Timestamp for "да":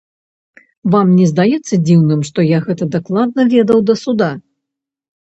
3.91-3.95